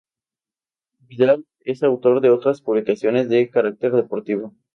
Vidal 1.01 1.45
es 1.59 1.83
autor 1.83 2.21
de 2.21 2.31
otras 2.31 2.63
publicaciones 2.63 3.29
de 3.29 3.51
carácter 3.51 3.91
deportivo. 3.91 4.55